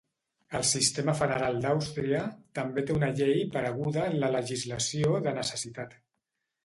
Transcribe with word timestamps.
El 0.59 0.63
sistema 0.67 1.13
federal 1.17 1.59
d'Àustria 1.65 2.23
també 2.59 2.85
té 2.87 2.95
una 2.95 3.11
llei 3.19 3.43
pareguda 3.57 4.07
en 4.13 4.17
la 4.25 4.31
legislació 4.37 5.13
de 5.29 5.35
necessitat. 5.41 5.95